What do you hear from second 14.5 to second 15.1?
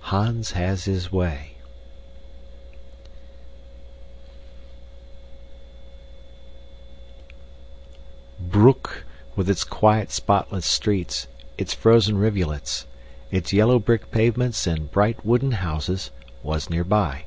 and